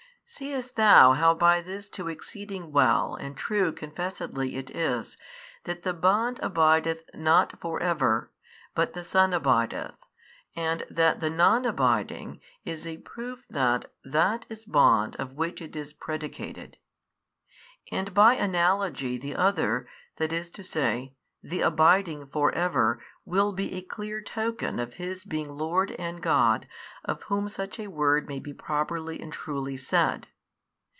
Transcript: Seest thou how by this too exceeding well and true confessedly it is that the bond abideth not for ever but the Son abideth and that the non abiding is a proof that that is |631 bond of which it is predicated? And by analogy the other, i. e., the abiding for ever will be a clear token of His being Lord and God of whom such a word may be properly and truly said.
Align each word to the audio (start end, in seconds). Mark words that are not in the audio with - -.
Seest 0.33 0.77
thou 0.77 1.11
how 1.11 1.33
by 1.33 1.59
this 1.59 1.89
too 1.89 2.07
exceeding 2.07 2.71
well 2.71 3.15
and 3.15 3.35
true 3.35 3.73
confessedly 3.73 4.55
it 4.55 4.73
is 4.73 5.17
that 5.65 5.83
the 5.83 5.91
bond 5.93 6.39
abideth 6.41 7.01
not 7.13 7.59
for 7.59 7.83
ever 7.83 8.31
but 8.73 8.93
the 8.93 9.03
Son 9.03 9.33
abideth 9.33 9.91
and 10.55 10.85
that 10.89 11.19
the 11.19 11.29
non 11.29 11.65
abiding 11.65 12.39
is 12.63 12.87
a 12.87 12.99
proof 12.99 13.45
that 13.49 13.91
that 14.05 14.45
is 14.47 14.65
|631 14.65 14.71
bond 14.71 15.15
of 15.17 15.33
which 15.33 15.61
it 15.61 15.75
is 15.75 15.91
predicated? 15.91 16.77
And 17.91 18.13
by 18.13 18.35
analogy 18.35 19.17
the 19.17 19.35
other, 19.35 19.85
i. 20.17 20.23
e., 20.23 21.13
the 21.43 21.61
abiding 21.61 22.27
for 22.27 22.53
ever 22.53 23.01
will 23.25 23.51
be 23.51 23.73
a 23.73 23.81
clear 23.81 24.21
token 24.21 24.77
of 24.77 24.95
His 24.95 25.25
being 25.25 25.57
Lord 25.57 25.89
and 25.97 26.21
God 26.21 26.67
of 27.03 27.23
whom 27.23 27.49
such 27.49 27.79
a 27.79 27.87
word 27.87 28.27
may 28.27 28.39
be 28.39 28.53
properly 28.53 29.19
and 29.19 29.33
truly 29.33 29.77
said. 29.77 30.27